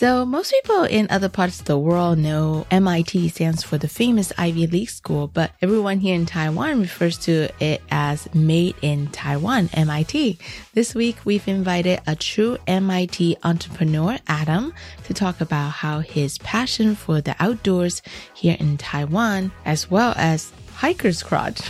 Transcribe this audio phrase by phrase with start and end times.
[0.00, 4.32] So, most people in other parts of the world know MIT stands for the famous
[4.38, 9.68] Ivy League school, but everyone here in Taiwan refers to it as Made in Taiwan,
[9.74, 10.38] MIT.
[10.72, 14.72] This week, we've invited a true MIT entrepreneur, Adam,
[15.04, 18.00] to talk about how his passion for the outdoors
[18.32, 21.60] here in Taiwan, as well as hiker's crotch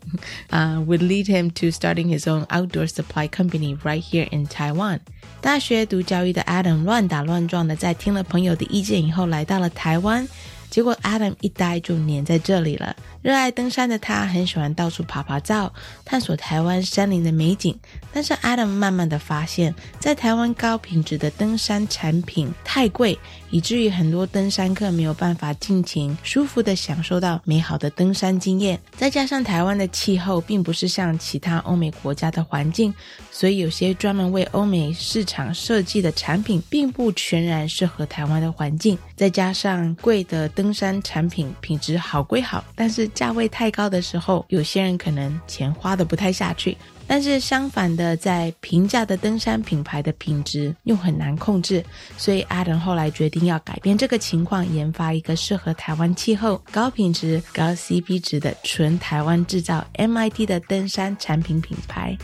[0.50, 5.00] uh, would lead him to starting his own outdoor supply company right here in Taiwan.
[5.40, 10.26] 大学读教育的 Adam 乱打乱撞的，在听了朋友的意见以后，来到了台湾。
[10.68, 12.94] 结果 Adam 一呆就黏在这里了。
[13.22, 15.72] 热爱登山的他很喜欢到处爬爬照，
[16.04, 17.76] 探索台湾山林的美景。
[18.12, 23.18] 但是 Adam 慢慢的发现，在台湾高品质的登山产品太贵，
[23.50, 28.80] 以至于很多登山客没有办法尽情舒服的享受到美好的登山经验。
[28.96, 32.94] 再加上台湾的气候并不是像其他欧美国家的环境，
[33.30, 38.96] 所以有些专门为欧美市场设计的产品并不全然适合台湾的环境。
[39.16, 46.76] 再加上贵的登山产品品质好归好，但是价位太高的时候，有些人可能钱花的不太下去。
[47.08, 51.82] 但是相反的，在平价的登山品牌的品质又很难控制，
[52.18, 62.16] 所以阿仁后来决定要改变这个情况，研发一个适合台湾气候、高品质、高 CP 值的纯台湾制造 MIT 的登山产品品牌。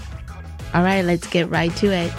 [0.74, 2.10] All right, let's get right to it.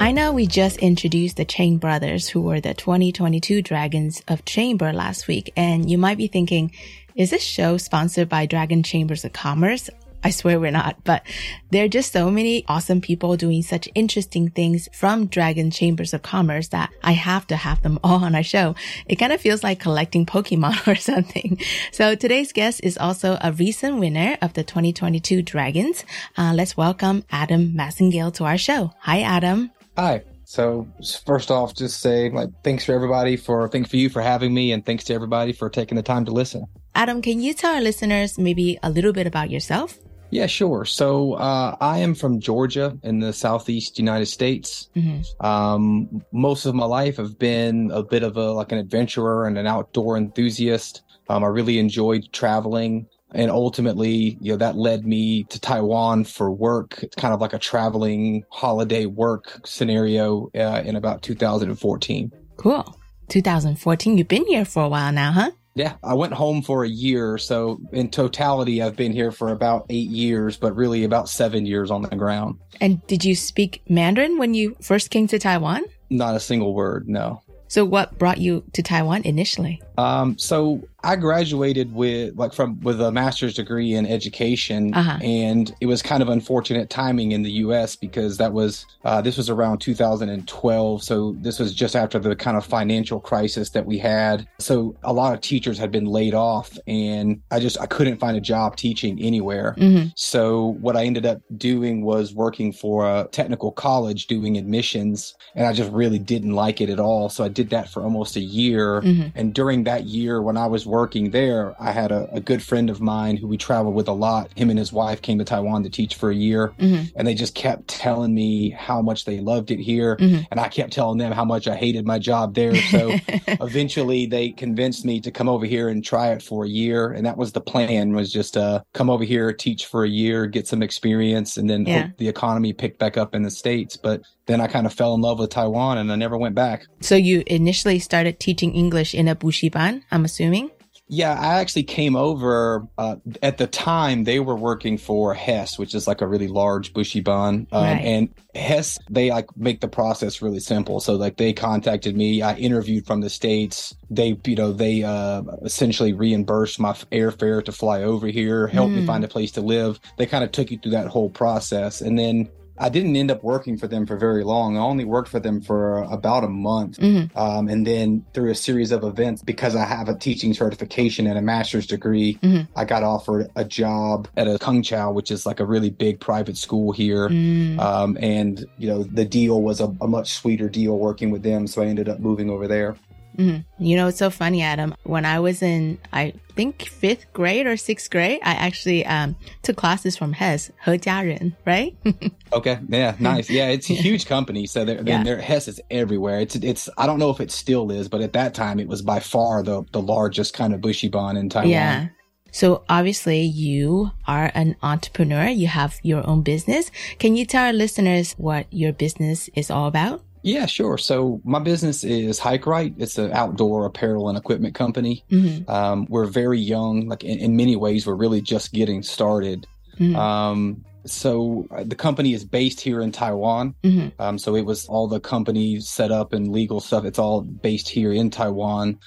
[0.00, 4.92] I know we just introduced the Chain Brothers, who were the 2022 Dragons of Chamber
[4.92, 6.72] last week, and you might be thinking,
[7.14, 9.88] is this show sponsored by Dragon Chambers of Commerce?
[10.24, 11.22] I swear we're not, but
[11.70, 16.22] there are just so many awesome people doing such interesting things from Dragon Chambers of
[16.22, 18.74] Commerce that I have to have them all on our show.
[19.06, 21.60] It kind of feels like collecting Pokemon or something.
[21.92, 26.06] So today's guest is also a recent winner of the 2022 Dragons.
[26.38, 28.94] Uh, let's welcome Adam Massingale to our show.
[29.00, 29.72] Hi, Adam.
[29.98, 30.22] Hi.
[30.46, 30.88] So
[31.26, 34.72] first off, just say like thanks for everybody for thanks for you for having me,
[34.72, 36.66] and thanks to everybody for taking the time to listen.
[36.94, 39.98] Adam, can you tell our listeners maybe a little bit about yourself?
[40.34, 40.84] Yeah, sure.
[40.84, 44.90] So uh, I am from Georgia in the southeast United States.
[44.96, 45.46] Mm-hmm.
[45.46, 49.56] Um, most of my life, I've been a bit of a like an adventurer and
[49.56, 51.02] an outdoor enthusiast.
[51.28, 56.50] Um, I really enjoyed traveling, and ultimately, you know, that led me to Taiwan for
[56.50, 56.98] work.
[57.00, 62.32] It's kind of like a traveling holiday work scenario uh, in about 2014.
[62.56, 62.98] Cool.
[63.28, 64.18] 2014.
[64.18, 65.50] You've been here for a while now, huh?
[65.74, 67.36] Yeah, I went home for a year.
[67.36, 71.90] So in totality, I've been here for about eight years, but really about seven years
[71.90, 72.60] on the ground.
[72.80, 75.84] And did you speak Mandarin when you first came to Taiwan?
[76.10, 77.42] Not a single word, no.
[77.66, 79.82] So what brought you to Taiwan initially?
[79.96, 85.18] Um, so I graduated with like from with a master's degree in education, uh-huh.
[85.22, 87.94] and it was kind of unfortunate timing in the U.S.
[87.94, 92.56] because that was uh, this was around 2012, so this was just after the kind
[92.56, 94.48] of financial crisis that we had.
[94.58, 98.36] So a lot of teachers had been laid off, and I just I couldn't find
[98.36, 99.74] a job teaching anywhere.
[99.76, 100.08] Mm-hmm.
[100.16, 105.66] So what I ended up doing was working for a technical college doing admissions, and
[105.66, 107.28] I just really didn't like it at all.
[107.28, 109.28] So I did that for almost a year, mm-hmm.
[109.34, 112.90] and during that year when I was working there, I had a, a, good friend
[112.90, 114.50] of mine who we traveled with a lot.
[114.56, 117.04] Him and his wife came to Taiwan to teach for a year, mm-hmm.
[117.16, 120.42] and they just kept telling me how much they loved it here, mm-hmm.
[120.50, 122.74] and I kept telling them how much I hated my job there.
[122.74, 123.16] So
[123.48, 127.24] eventually, they convinced me to come over here and try it for a year, and
[127.26, 130.66] that was the plan: was just uh, come over here, teach for a year, get
[130.66, 132.02] some experience, and then yeah.
[132.02, 133.96] hope the economy picked back up in the states.
[133.96, 136.84] But then I kind of fell in love with Taiwan, and I never went back.
[137.00, 140.70] So you initially started teaching English in a buxiban, I'm assuming.
[141.06, 145.94] Yeah, I actually came over uh, at the time they were working for Hess, which
[145.94, 147.66] is like a really large buxiban.
[147.72, 148.00] Um, right.
[148.00, 151.00] And Hess, they like make the process really simple.
[151.00, 153.94] So like they contacted me, I interviewed from the States.
[154.08, 159.00] They, you know, they uh, essentially reimbursed my airfare to fly over here, helped mm.
[159.00, 160.00] me find a place to live.
[160.16, 162.00] They kind of took you through that whole process.
[162.00, 164.76] And then I didn't end up working for them for very long.
[164.76, 166.98] I only worked for them for about a month.
[166.98, 167.38] Mm-hmm.
[167.38, 171.38] Um, and then through a series of events, because I have a teaching certification and
[171.38, 172.62] a master's degree, mm-hmm.
[172.76, 176.18] I got offered a job at a Kang Chiao, which is like a really big
[176.18, 177.28] private school here.
[177.28, 177.78] Mm.
[177.78, 181.66] Um, and, you know, the deal was a, a much sweeter deal working with them.
[181.66, 182.96] So I ended up moving over there.
[183.36, 183.84] Mm-hmm.
[183.84, 184.94] You know, it's so funny, Adam.
[185.04, 189.76] When I was in, I think fifth grade or sixth grade, I actually um, took
[189.76, 191.96] classes from Hess, He Jiaren, right?
[192.52, 193.50] okay, yeah, nice.
[193.50, 195.22] Yeah, it's a huge company, so they're, yeah.
[195.22, 196.40] they're, Hess is everywhere.
[196.40, 199.02] It's it's I don't know if it still is, but at that time, it was
[199.02, 201.70] by far the the largest kind of buxiban in Taiwan.
[201.70, 202.08] Yeah.
[202.54, 205.48] So obviously you are an entrepreneur.
[205.48, 206.92] You have your own business.
[207.18, 210.22] Can you tell our listeners what your business is all about?
[210.44, 210.98] Yeah, sure.
[210.98, 212.94] So my business is Hike Right.
[212.98, 215.24] It's an outdoor apparel and equipment company.
[215.30, 215.70] Mm-hmm.
[215.70, 217.08] Um, we're very young.
[217.08, 219.66] Like in, in, many ways, we're really just getting started.
[219.98, 220.14] Mm-hmm.
[220.14, 223.74] Um, so uh, the company is based here in Taiwan.
[223.82, 224.20] Mm-hmm.
[224.20, 227.06] Um, so it was all the company set up and legal stuff.
[227.06, 228.98] It's all based here in Taiwan.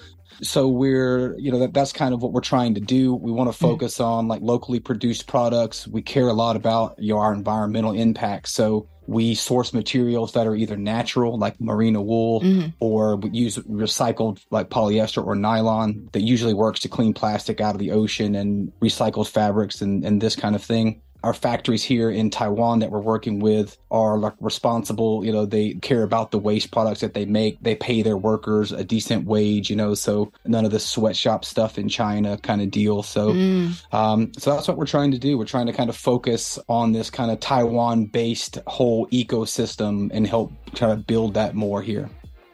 [0.41, 3.13] So we're, you know, that, that's kind of what we're trying to do.
[3.13, 3.73] We want to mm-hmm.
[3.73, 5.87] focus on like locally produced products.
[5.87, 8.47] We care a lot about you know, our environmental impact.
[8.49, 12.69] So we source materials that are either natural, like merino wool, mm-hmm.
[12.79, 17.73] or we use recycled, like polyester or nylon, that usually works to clean plastic out
[17.73, 22.09] of the ocean and recycled fabrics and, and this kind of thing our factories here
[22.09, 25.25] in Taiwan that we're working with are like responsible.
[25.25, 27.57] You know, they care about the waste products that they make.
[27.61, 29.69] They pay their workers a decent wage.
[29.69, 33.03] You know, so none of the sweatshop stuff in China kind of deal.
[33.03, 33.93] So, mm.
[33.93, 35.37] um, so that's what we're trying to do.
[35.37, 40.51] We're trying to kind of focus on this kind of Taiwan-based whole ecosystem and help
[40.75, 42.09] try to build that more here.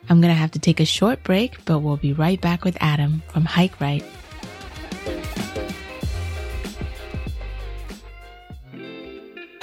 [0.09, 3.23] I'm gonna have to take a short break, but we'll be right back with Adam
[3.29, 4.03] from Hike Right.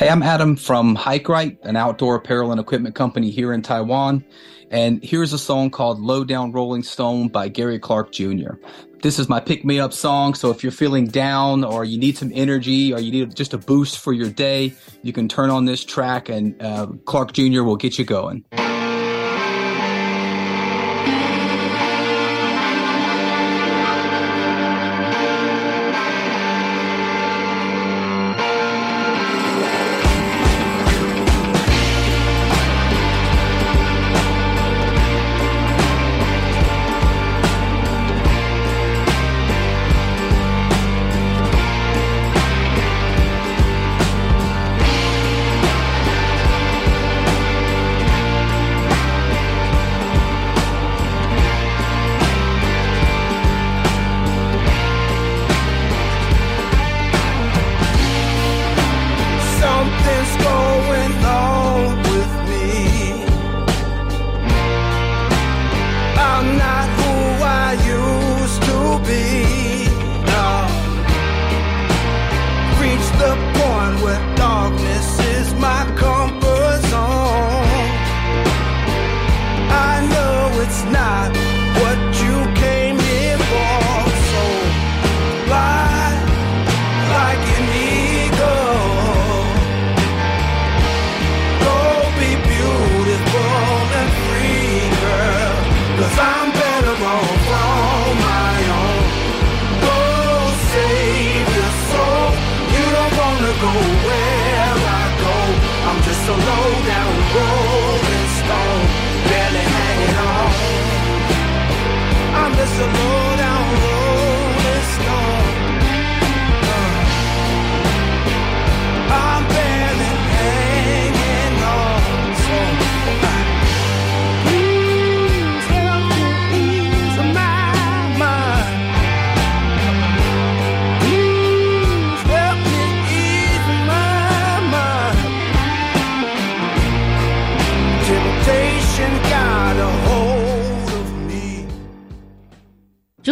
[0.00, 4.24] Hey, I'm Adam from Hike Right, an outdoor apparel and equipment company here in Taiwan.
[4.70, 8.54] And here's a song called Low Down Rolling Stone by Gary Clark Jr.
[9.02, 10.32] This is my pick me up song.
[10.32, 13.58] So if you're feeling down or you need some energy or you need just a
[13.58, 17.62] boost for your day, you can turn on this track and uh, Clark Jr.
[17.62, 18.42] will get you going.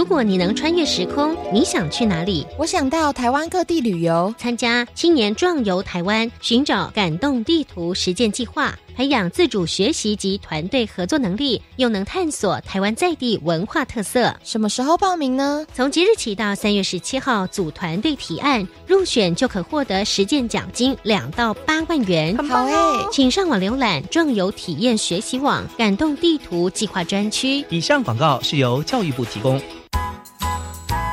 [0.04, 2.46] 果你能穿越时空，你想去哪里？
[2.58, 8.78] 我想到台湾各地旅游，参加青年壮游台湾，寻找感动地图实践计划。
[8.98, 14.34] 培养自主学习及团队合作能力，又能探索台湾在地文化特色。
[14.42, 15.64] 什么时候报名呢？
[15.72, 22.36] 从即日起到三月十七号，组团队提案入选就可获得实践奖金两到八万元。
[22.48, 22.74] 好哎，
[23.12, 27.64] 请上网浏览壮游体验学习网感动地图计划专区。
[27.68, 29.62] 以上广告是由教育部提供。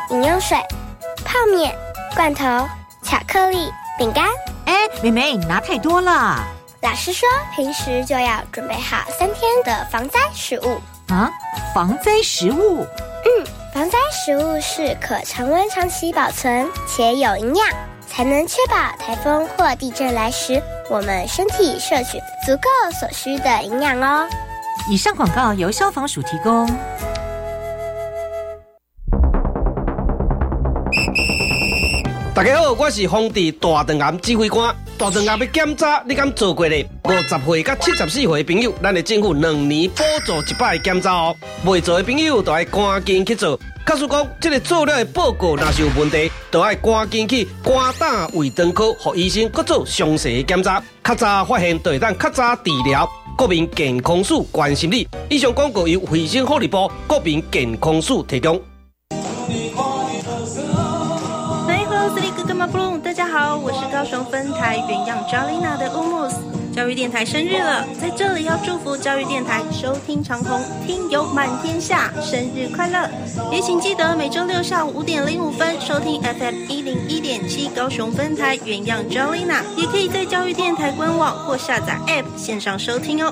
[0.09, 0.57] 饮用水、
[1.23, 1.71] 泡面、
[2.15, 2.43] 罐头、
[3.03, 4.25] 巧克力、饼干。
[4.65, 4.73] 哎，
[5.03, 6.43] 妹妹，你拿太多了。
[6.85, 11.31] 老师说，平时就要准备好三天的防灾食物啊！
[11.73, 12.81] 防灾食物，
[13.25, 17.67] 嗯，防灾食物是可常温长期保存且有营养，
[18.07, 24.29] 才能确保台风或地震来时，我们身体摄取足够所需的营养哦。
[24.87, 26.69] 以上广告由消防署提供。
[32.35, 34.71] 大家好，我是丰地大肠癌指挥官。
[34.97, 36.87] 大肠癌要检查，你敢做过咧？
[37.03, 41.35] 五十岁到七十四岁的朋友，咱的政府两年补助一摆检查哦。
[41.65, 43.59] 未做的朋友，都要赶紧去做。
[43.85, 50.81] 告诉讲，这个做了的报告若是有问题，都要赶紧去肝胆胃肠科，和医生各做详细的检查。
[51.03, 53.09] 较早发现，对咱较早治疗。
[53.37, 55.05] 国民健康署关心你。
[55.29, 58.61] 以上广告由卫生福利部国民健康署提供。
[63.33, 66.33] 好，我是高雄分台原样 Jolina 的 Umus，
[66.75, 73.07] 教育电台生日了，在这里要祝福教育电台收听长虹，听友满天下，生日快乐！
[73.51, 83.31] 也请记得每周六下午五点零五分收听 FM 一零一点七高雄分台原样 Jolina，也可以在教育电台官网或下载 App 线上收听哦。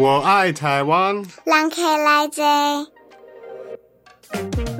[0.00, 1.24] 我爱台湾。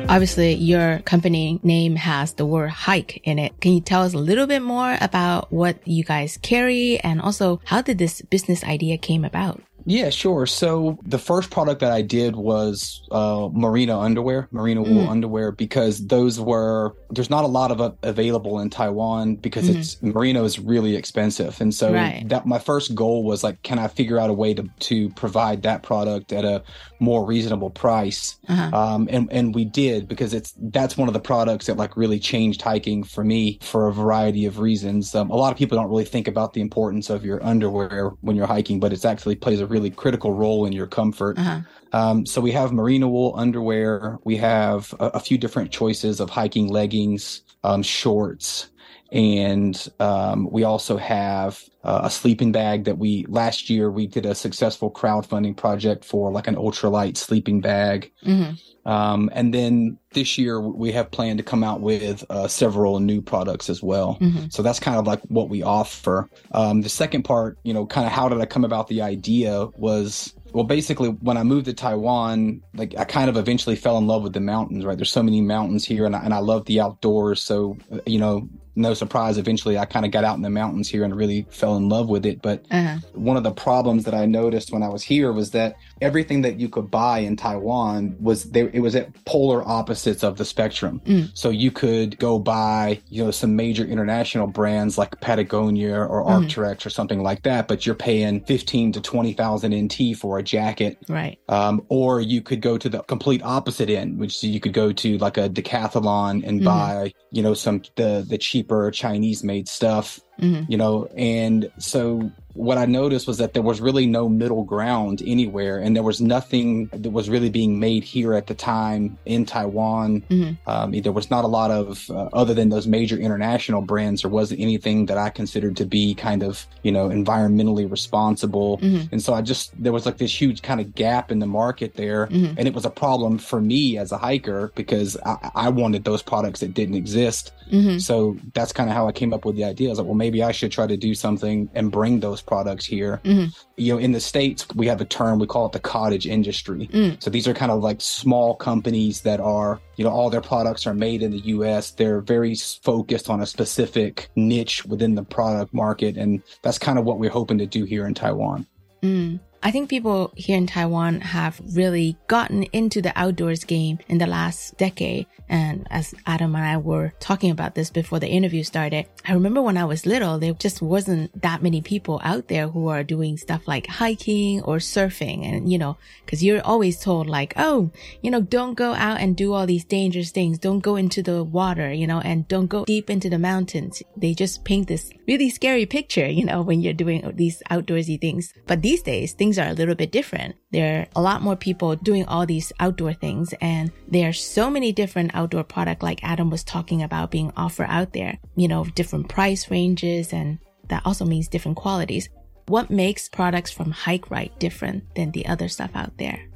[0.08, 3.60] Obviously, your company name has the word hike in it.
[3.60, 7.60] Can you tell us a little bit more about what you guys carry and also
[7.64, 9.60] how did this business idea came about?
[9.91, 10.45] Yeah, sure.
[10.45, 15.09] So the first product that I did was uh, merino underwear, merino wool mm.
[15.09, 19.79] underwear, because those were there's not a lot of uh, available in Taiwan because mm-hmm.
[19.79, 22.23] it's merino is really expensive, and so right.
[22.29, 25.63] that my first goal was like, can I figure out a way to to provide
[25.63, 26.63] that product at a
[27.01, 28.39] more reasonable price?
[28.47, 28.73] Uh-huh.
[28.73, 32.19] Um, and and we did because it's that's one of the products that like really
[32.19, 35.13] changed hiking for me for a variety of reasons.
[35.13, 38.37] Um, a lot of people don't really think about the importance of your underwear when
[38.37, 41.37] you're hiking, but it's actually plays a really critical role in your comfort.
[41.37, 41.61] Uh-huh.
[41.93, 44.19] Um, so we have merino wool underwear.
[44.23, 48.69] We have a, a few different choices of hiking leggings, um, shorts,
[49.11, 54.25] and um, we also have uh, a sleeping bag that we last year we did
[54.25, 58.53] a successful crowdfunding project for like an ultralight sleeping bag mm-hmm.
[58.85, 63.21] Um, and then this year we have planned to come out with uh, several new
[63.21, 64.47] products as well mm-hmm.
[64.49, 68.05] so that's kind of like what we offer um, the second part you know kind
[68.05, 71.73] of how did i come about the idea was well basically when i moved to
[71.73, 75.23] taiwan like i kind of eventually fell in love with the mountains right there's so
[75.23, 79.37] many mountains here and I, and I love the outdoors so you know no surprise,
[79.37, 82.09] eventually I kind of got out in the mountains here and really fell in love
[82.09, 82.41] with it.
[82.41, 82.97] But uh-huh.
[83.13, 86.59] one of the problems that I noticed when I was here was that everything that
[86.59, 88.69] you could buy in Taiwan was there.
[88.73, 91.01] It was at polar opposites of the spectrum.
[91.05, 91.31] Mm.
[91.33, 96.29] So you could go buy, you know, some major international brands like Patagonia or mm.
[96.29, 100.97] Arc'teryx or something like that, but you're paying 15 to 20,000 NT for a jacket.
[101.07, 101.39] Right.
[101.47, 105.17] Um, or you could go to the complete opposite end, which you could go to
[105.19, 106.65] like a decathlon and mm.
[106.65, 110.69] buy, you know, some, the, the cheaper Chinese made stuff, mm-hmm.
[110.69, 115.21] you know, and so what I noticed was that there was really no middle ground
[115.25, 119.45] anywhere, and there was nothing that was really being made here at the time in
[119.45, 120.21] Taiwan.
[120.29, 120.69] Mm-hmm.
[120.69, 124.31] Um, there was not a lot of, uh, other than those major international brands, there
[124.31, 128.77] wasn't anything that I considered to be kind of, you know, environmentally responsible.
[128.79, 129.07] Mm-hmm.
[129.11, 131.95] And so I just, there was like this huge kind of gap in the market
[131.95, 132.27] there.
[132.27, 132.55] Mm-hmm.
[132.57, 136.21] And it was a problem for me as a hiker because I, I wanted those
[136.21, 137.53] products that didn't exist.
[137.71, 137.99] Mm-hmm.
[137.99, 139.87] So that's kind of how I came up with the idea.
[139.87, 142.85] I was like, well, maybe I should try to do something and bring those products
[142.85, 143.21] here.
[143.23, 143.49] Mm-hmm.
[143.77, 146.87] You know, in the States, we have a term, we call it the cottage industry.
[146.91, 147.21] Mm.
[147.21, 150.85] So these are kind of like small companies that are, you know, all their products
[150.85, 151.91] are made in the US.
[151.91, 156.17] They're very focused on a specific niche within the product market.
[156.17, 158.67] And that's kind of what we're hoping to do here in Taiwan.
[159.01, 159.39] Mm.
[159.63, 164.25] I think people here in Taiwan have really gotten into the outdoors game in the
[164.25, 165.27] last decade.
[165.49, 169.61] And as Adam and I were talking about this before the interview started, I remember
[169.61, 173.37] when I was little, there just wasn't that many people out there who are doing
[173.37, 175.45] stuff like hiking or surfing.
[175.45, 177.91] And, you know, cause you're always told like, oh,
[178.21, 180.57] you know, don't go out and do all these dangerous things.
[180.57, 184.01] Don't go into the water, you know, and don't go deep into the mountains.
[184.17, 188.53] They just paint this really scary picture, you know, when you're doing these outdoorsy things.
[188.65, 190.55] But these days, things are a little bit different.
[190.71, 194.69] There are a lot more people doing all these outdoor things and there are so
[194.69, 198.85] many different outdoor products like Adam was talking about being offered out there, you know,
[198.85, 202.29] different price ranges and that also means different qualities.
[202.67, 206.50] What makes products from Hike-Right different than the other stuff out there?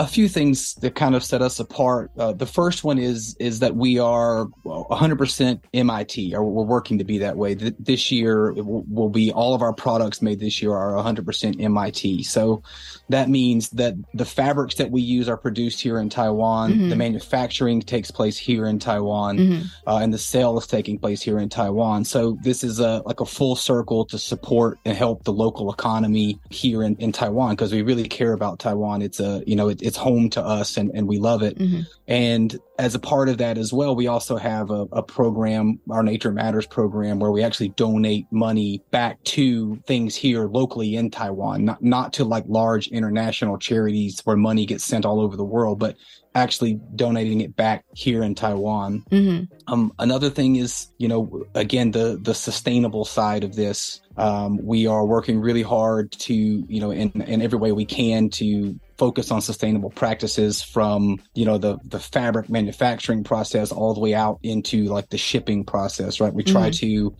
[0.00, 2.10] A few things that kind of set us apart.
[2.18, 7.04] Uh, the first one is is that we are 100% MIT, or we're working to
[7.04, 7.54] be that way.
[7.54, 11.62] Th- this year will, will, be all of our products made this year are 100%
[11.62, 12.22] MIT.
[12.22, 12.62] So
[13.10, 16.72] that means that the fabrics that we use are produced here in Taiwan.
[16.72, 16.88] Mm-hmm.
[16.88, 19.62] The manufacturing takes place here in Taiwan, mm-hmm.
[19.86, 22.06] uh, and the sale is taking place here in Taiwan.
[22.06, 26.40] So this is a like a full circle to support and help the local economy
[26.48, 29.02] here in, in Taiwan because we really care about Taiwan.
[29.02, 31.58] It's a you know it, it's home to us and, and we love it.
[31.58, 31.80] Mm-hmm.
[32.06, 36.04] And as a part of that as well, we also have a, a, program, our
[36.04, 41.64] Nature Matters program, where we actually donate money back to things here locally in Taiwan,
[41.64, 45.80] not, not to like large international charities where money gets sent all over the world,
[45.80, 45.96] but
[46.36, 49.04] actually donating it back here in Taiwan.
[49.10, 49.72] Mm-hmm.
[49.72, 54.00] Um, another thing is, you know, again, the, the sustainable side of this.
[54.16, 58.30] Um, we are working really hard to, you know, in, in every way we can
[58.30, 64.00] to focus on sustainable practices from you know the the fabric manufacturing process all the
[64.00, 66.78] way out into like the shipping process right we try mm.
[66.78, 67.16] to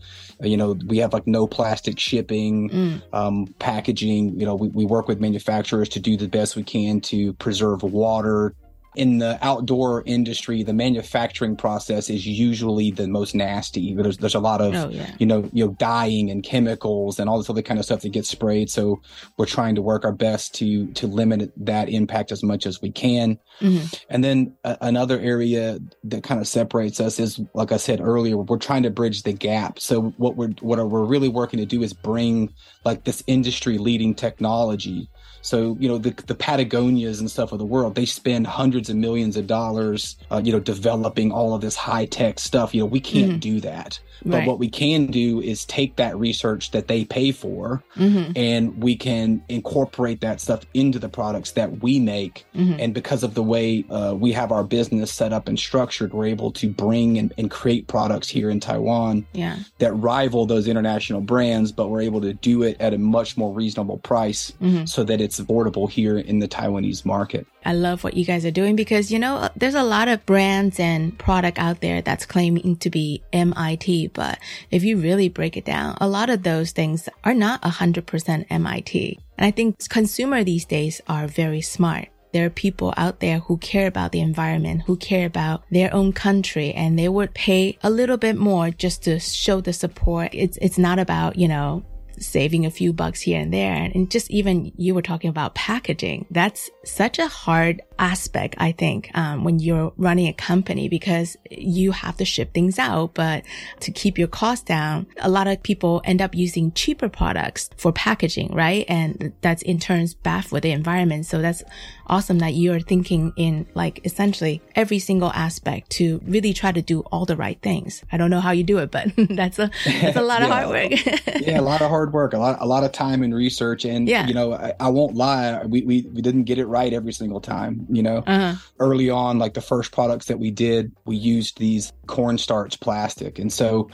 [0.47, 3.01] you know we have like no plastic shipping mm.
[3.13, 7.01] um, packaging you know we, we work with manufacturers to do the best we can
[7.01, 8.53] to preserve water
[8.95, 13.95] in the outdoor industry, the manufacturing process is usually the most nasty.
[13.95, 15.15] There's there's a lot of oh, yeah.
[15.17, 18.09] you know you know dyeing and chemicals and all this other kind of stuff that
[18.09, 18.69] gets sprayed.
[18.69, 19.01] So
[19.37, 22.91] we're trying to work our best to to limit that impact as much as we
[22.91, 23.39] can.
[23.61, 23.85] Mm-hmm.
[24.09, 28.37] And then uh, another area that kind of separates us is, like I said earlier,
[28.37, 29.79] we're trying to bridge the gap.
[29.79, 34.15] So what we're what we're really working to do is bring like this industry leading
[34.15, 35.09] technology
[35.41, 38.95] so, you know, the, the Patagonias and stuff of the world, they spend hundreds of
[38.95, 42.73] millions of dollars, uh, you know, developing all of this high tech stuff.
[42.73, 43.39] You know, we can't mm-hmm.
[43.39, 43.99] do that.
[44.23, 44.47] But right.
[44.47, 48.31] what we can do is take that research that they pay for mm-hmm.
[48.35, 52.45] and we can incorporate that stuff into the products that we make.
[52.55, 52.79] Mm-hmm.
[52.79, 56.25] And because of the way uh, we have our business set up and structured, we're
[56.25, 59.57] able to bring and, and create products here in Taiwan yeah.
[59.79, 63.53] that rival those international brands, but we're able to do it at a much more
[63.53, 64.85] reasonable price mm-hmm.
[64.85, 67.47] so that it's affordable here in the Taiwanese market.
[67.63, 70.79] I love what you guys are doing because, you know, there's a lot of brands
[70.79, 74.07] and product out there that's claiming to be MIT.
[74.13, 78.45] But if you really break it down, a lot of those things are not 100%
[78.49, 79.19] MIT.
[79.37, 82.09] And I think consumer these days are very smart.
[82.33, 86.13] There are people out there who care about the environment, who care about their own
[86.13, 90.29] country, and they would pay a little bit more just to show the support.
[90.31, 91.83] It's, it's not about, you know,
[92.19, 93.73] saving a few bucks here and there.
[93.73, 96.25] And just even you were talking about packaging.
[96.31, 101.91] That's such a hard aspect, I think, um, when you're running a company because you
[101.91, 103.43] have to ship things out, but
[103.81, 107.93] to keep your costs down, a lot of people end up using cheaper products for
[107.93, 108.85] packaging, right?
[108.89, 111.27] And that's in turns bad for the environment.
[111.27, 111.63] So that's
[112.07, 117.01] awesome that you're thinking in like essentially every single aspect to really try to do
[117.11, 118.03] all the right things.
[118.11, 120.51] I don't know how you do it, but that's a, that's a lot yeah, of
[120.51, 120.91] hard work.
[121.39, 123.85] yeah, a lot of hard work, a lot, a lot of time and research.
[123.85, 124.25] And, yeah.
[124.25, 125.63] you know, I, I won't lie.
[125.65, 128.55] We, we, we didn't get it right every single time you know uh-huh.
[128.79, 133.51] early on like the first products that we did we used these cornstarch plastic and
[133.51, 133.89] so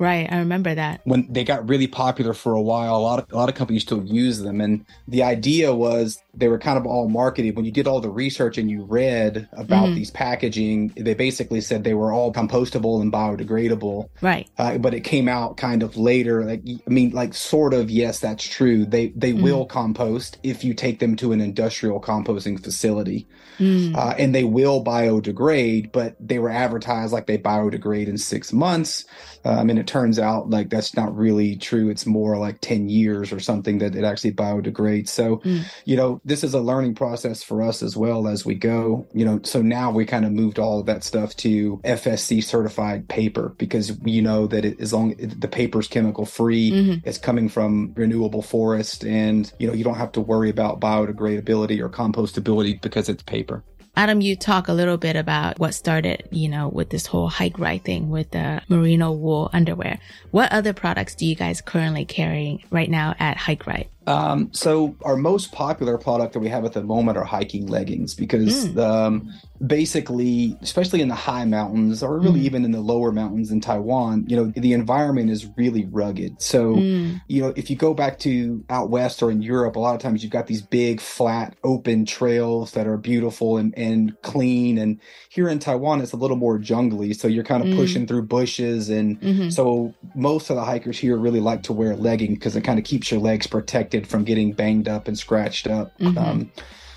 [0.00, 1.02] Right, I remember that.
[1.04, 3.82] When they got really popular for a while, a lot of a lot of companies
[3.82, 7.54] still use them, and the idea was they were kind of all marketed.
[7.54, 9.96] When you did all the research and you read about mm-hmm.
[9.96, 14.08] these packaging, they basically said they were all compostable and biodegradable.
[14.22, 14.48] Right.
[14.56, 16.46] Uh, but it came out kind of later.
[16.46, 18.86] Like I mean, like sort of yes, that's true.
[18.86, 19.42] They they mm.
[19.42, 23.94] will compost if you take them to an industrial composting facility, mm.
[23.94, 25.92] uh, and they will biodegrade.
[25.92, 29.04] But they were advertised like they biodegrade in six months.
[29.42, 31.90] Um, and it turns out like that's not really true.
[31.90, 35.08] It's more like 10 years or something that it actually biodegrades.
[35.08, 35.64] So, mm.
[35.84, 39.24] you know, this is a learning process for us as well as we go, you
[39.24, 43.52] know, so now we kind of moved all of that stuff to FSC certified paper
[43.58, 47.08] because you know that it, as long as the paper's chemical free, mm-hmm.
[47.08, 51.80] it's coming from renewable forest and, you know, you don't have to worry about biodegradability
[51.80, 53.64] or compostability because it's paper.
[53.96, 57.58] Adam, you talk a little bit about what started, you know, with this whole Hike
[57.58, 59.98] Right thing with the merino wool underwear.
[60.30, 63.90] What other products do you guys currently carry right now at Hike Right?
[64.10, 68.14] Um, so our most popular product that we have at the moment are hiking leggings
[68.14, 68.78] because mm.
[68.78, 69.32] um,
[69.64, 72.44] basically, especially in the high mountains or really mm.
[72.44, 76.40] even in the lower mountains in Taiwan, you know, the environment is really rugged.
[76.40, 77.20] So, mm.
[77.28, 80.00] you know, if you go back to out west or in Europe, a lot of
[80.00, 84.78] times you've got these big, flat, open trails that are beautiful and, and clean.
[84.78, 87.14] And here in Taiwan, it's a little more jungly.
[87.14, 87.76] So you're kind of mm.
[87.76, 88.88] pushing through bushes.
[88.88, 89.50] And mm-hmm.
[89.50, 92.84] so most of the hikers here really like to wear leggings because it kind of
[92.84, 95.96] keeps your legs protected protected from getting banged up and scratched up.
[95.98, 96.18] Mm-hmm.
[96.18, 96.52] Um,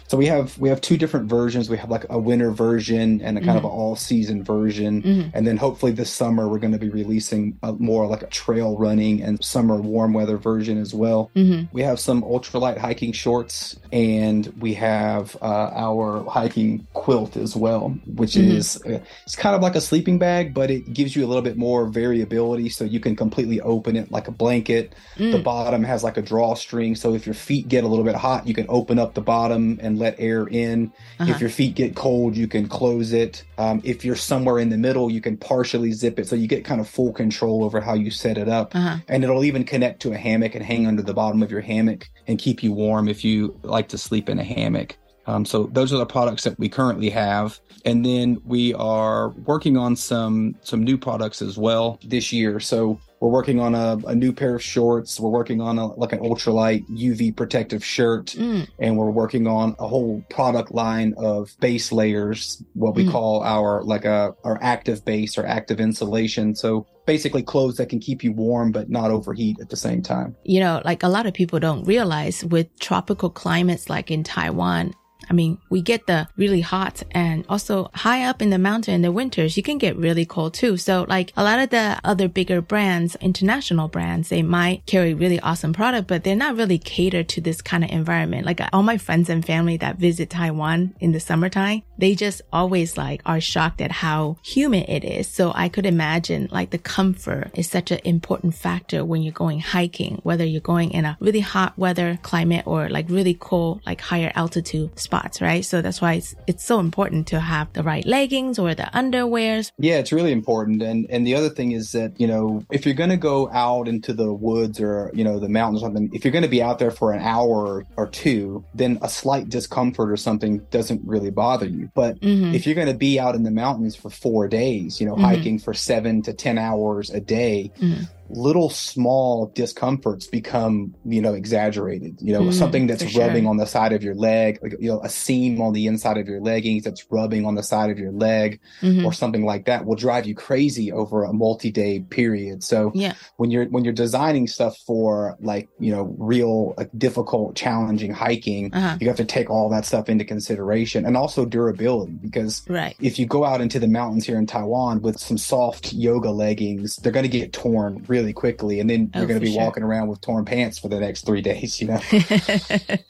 [0.08, 1.70] so we have we have two different versions.
[1.70, 3.58] We have like a winter version and a kind mm-hmm.
[3.58, 5.30] of an all season version, mm-hmm.
[5.34, 8.78] and then hopefully this summer we're going to be releasing a more like a trail
[8.78, 11.32] running and summer warm weather version as well.
[11.36, 11.76] Mm-hmm.
[11.76, 17.90] We have some ultralight hiking shorts, and we have uh, our hiking quilt as well,
[18.06, 18.58] which mm-hmm.
[18.58, 21.42] is uh, it's kind of like a sleeping bag, but it gives you a little
[21.42, 24.94] bit more variability, so you can completely open it like a blanket.
[25.18, 25.44] The mm.
[25.44, 28.54] bottom has like a drawstring, so if your feet get a little bit hot, you
[28.54, 30.92] can open up the bottom and let air in.
[31.20, 31.32] Uh-huh.
[31.32, 33.44] If your feet get cold, you can close it.
[33.58, 36.28] Um, if you're somewhere in the middle, you can partially zip it.
[36.28, 38.76] So you get kind of full control over how you set it up.
[38.76, 38.98] Uh-huh.
[39.08, 42.10] And it'll even connect to a hammock and hang under the bottom of your hammock
[42.28, 44.98] and keep you warm if you like to sleep in a hammock.
[45.26, 49.78] Um, so those are the products that we currently have, and then we are working
[49.78, 52.60] on some some new products as well this year.
[52.60, 55.18] So we're working on a, a new pair of shorts.
[55.18, 58.68] We're working on a, like an ultralight UV protective shirt, mm.
[58.80, 63.12] and we're working on a whole product line of base layers, what we mm.
[63.14, 66.54] call our like a our active base or active insulation.
[66.54, 70.36] So basically clothes that can keep you warm but not overheat at the same time.
[70.44, 74.94] You know, like a lot of people don't realize with tropical climates like in Taiwan,
[75.30, 79.02] I mean, we get the really hot and also high up in the mountain in
[79.02, 80.78] the winters, you can get really cold too.
[80.78, 85.40] So like a lot of the other bigger brands, international brands, they might carry really
[85.40, 88.46] awesome product, but they're not really catered to this kind of environment.
[88.46, 92.98] Like all my friends and family that visit Taiwan in the summertime, they just always
[92.98, 95.28] like are shocked at how humid it is.
[95.28, 99.60] So I could imagine like the comfort is such an important factor when you're going
[99.60, 104.02] hiking, whether you're going in a really hot weather climate or like really cold, like
[104.02, 105.64] higher altitude spots, right?
[105.64, 109.72] So that's why it's, it's so important to have the right leggings or the underwears.
[109.78, 110.82] Yeah, it's really important.
[110.82, 113.88] And, and the other thing is that, you know, if you're going to go out
[113.88, 116.64] into the woods or, you know, the mountains or something, if you're going to be
[116.64, 121.30] out there for an hour or two, then a slight discomfort or something doesn't really
[121.30, 121.92] bother you.
[121.94, 122.56] But mm-hmm.
[122.56, 125.26] if you're going to be out in the mountains for four days, you know, mm-hmm.
[125.26, 131.34] hiking for seven to 10 hours a day, mm-hmm little small discomforts become you know
[131.34, 133.50] exaggerated you know mm, something that's rubbing sure.
[133.50, 136.28] on the side of your leg like you know a seam on the inside of
[136.28, 139.06] your leggings that's rubbing on the side of your leg mm-hmm.
[139.06, 143.52] or something like that will drive you crazy over a multi-day period so yeah when
[143.52, 148.98] you're when you're designing stuff for like you know real like, difficult challenging hiking uh-huh.
[149.02, 153.20] you have to take all that stuff into consideration and also durability because right if
[153.20, 157.12] you go out into the mountains here in taiwan with some soft yoga leggings they're
[157.12, 159.64] going to get torn really quickly, and then oh, you're going to be sure.
[159.64, 161.82] walking around with torn pants for the next three days.
[161.82, 162.00] You know,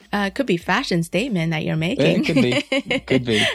[0.13, 2.23] uh, could be fashion statement that you're making.
[2.23, 3.45] it could be, could be.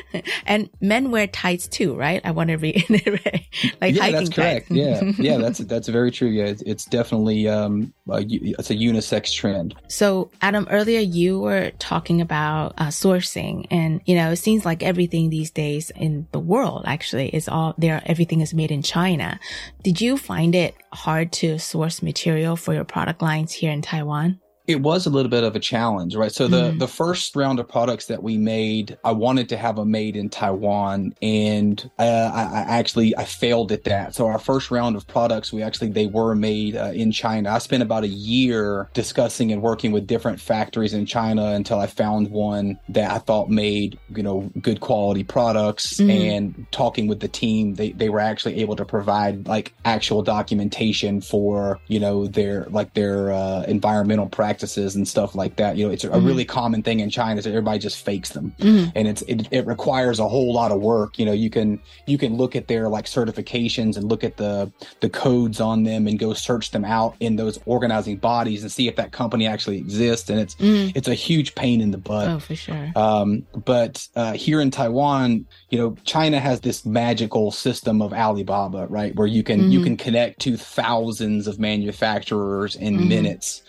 [0.47, 2.21] and men wear tights too, right?
[2.23, 3.47] I want to reiterate,
[3.81, 4.71] like yeah, that's correct.
[4.71, 6.29] yeah, yeah, that's that's very true.
[6.29, 9.75] Yeah, it's, it's definitely um, a, it's a unisex trend.
[9.89, 14.83] So, Adam, earlier you were talking about uh, sourcing, and you know, it seems like
[14.83, 18.03] everything these days in the world actually is all there.
[18.05, 19.41] Everything is made in China.
[19.83, 24.41] Did you find it hard to source material for your product lines here in Taiwan?
[24.69, 26.31] It was a little bit of a challenge, right?
[26.31, 26.79] So the mm.
[26.79, 30.29] the first round of products that we made, I wanted to have them made in
[30.29, 34.15] Taiwan, and uh, I, I, actually I failed at that.
[34.15, 37.51] So our first round of products, we actually they were made uh, in China.
[37.51, 41.87] I spent about a year discussing and working with different factories in China until I
[41.87, 45.99] found one that I thought made you know good quality products.
[45.99, 46.11] Mm.
[46.11, 51.23] And talking with the team, they they were actually able to provide like actual documentation
[51.23, 55.77] for you know their like their uh, environmental practices and stuff like that.
[55.77, 56.27] You know, it's a mm-hmm.
[56.27, 58.91] really common thing in China that everybody just fakes them, mm-hmm.
[58.95, 61.19] and it's it, it requires a whole lot of work.
[61.19, 64.71] You know, you can you can look at their like certifications and look at the
[65.01, 68.89] the codes on them and go search them out in those organizing bodies and see
[68.89, 70.29] if that company actually exists.
[70.31, 70.93] And it's mm.
[70.95, 72.29] it's a huge pain in the butt.
[72.29, 72.93] Oh, for sure.
[72.97, 78.87] Um, but uh, here in Taiwan, you know, China has this magical system of Alibaba,
[78.89, 79.71] right, where you can mm-hmm.
[79.71, 83.09] you can connect to thousands of manufacturers in mm-hmm.
[83.09, 83.63] minutes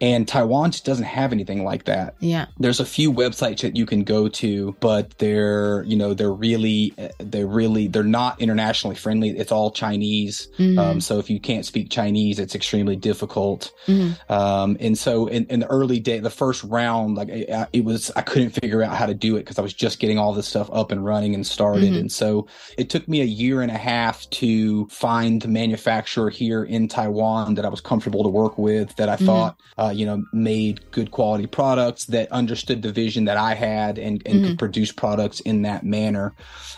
[0.00, 2.14] and Taiwan just doesn't have anything like that.
[2.20, 2.46] Yeah.
[2.58, 6.94] There's a few websites that you can go to, but they're, you know, they're really,
[7.18, 9.30] they're really, they're not internationally friendly.
[9.30, 10.48] It's all Chinese.
[10.58, 10.78] Mm-hmm.
[10.78, 13.72] Um, so if you can't speak Chinese, it's extremely difficult.
[13.86, 14.32] Mm-hmm.
[14.32, 18.12] Um, and so in, in, the early day, the first round, like it, it, was,
[18.14, 20.46] I couldn't figure out how to do it because I was just getting all this
[20.46, 21.84] stuff up and running and started.
[21.84, 21.98] Mm-hmm.
[21.98, 26.62] And so it took me a year and a half to find the manufacturer here
[26.62, 29.26] in Taiwan that I was comfortable to work with that I mm-hmm.
[29.26, 33.98] thought, uh, you know, made good quality products that understood the vision that I had
[33.98, 34.46] and, and mm-hmm.
[34.48, 36.34] could produce products in that manner.